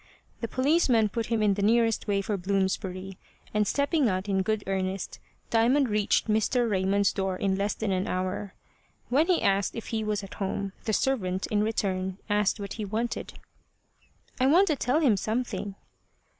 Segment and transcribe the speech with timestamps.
[0.39, 3.19] The policeman put him in the nearest way for Bloomsbury,
[3.53, 5.19] and stepping out in good earnest,
[5.51, 6.67] Diamond reached Mr.
[6.67, 8.55] Raymond's door in less than an hour.
[9.09, 12.83] When he asked if he was at home, the servant, in return, asked what he
[12.83, 13.33] wanted.
[14.39, 15.75] "I want to tell him something."